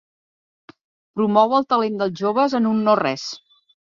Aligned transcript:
Promou 1.19 1.53
el 1.59 1.67
talent 1.75 2.01
dels 2.01 2.17
joves 2.23 2.57
en 2.61 2.69
un 2.73 2.83
nores. 2.87 3.29